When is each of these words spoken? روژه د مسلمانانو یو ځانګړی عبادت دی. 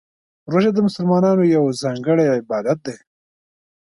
روژه 0.51 0.71
د 0.73 0.77
مسلمانانو 0.87 1.43
یو 1.55 1.63
ځانګړی 1.81 2.25
عبادت 2.37 2.77
دی. 2.85 2.97